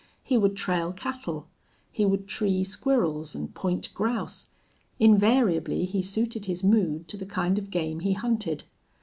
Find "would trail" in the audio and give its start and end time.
0.35-0.91